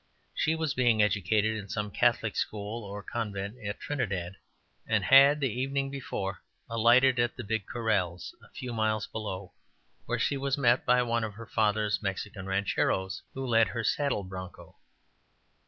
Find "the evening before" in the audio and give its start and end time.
5.39-6.41